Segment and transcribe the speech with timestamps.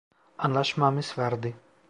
[0.37, 1.53] Anlaşmamız vardı.